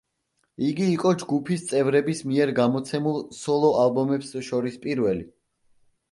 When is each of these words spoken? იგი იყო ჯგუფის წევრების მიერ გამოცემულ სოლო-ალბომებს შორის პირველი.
იგი 0.67 0.85
იყო 0.91 1.09
ჯგუფის 1.23 1.65
წევრების 1.71 2.21
მიერ 2.31 2.51
გამოცემულ 2.59 3.19
სოლო-ალბომებს 3.41 4.31
შორის 4.47 4.79
პირველი. 4.87 5.29